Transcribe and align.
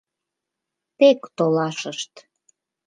Тек 0.97 1.19
толашышт. 1.37 2.13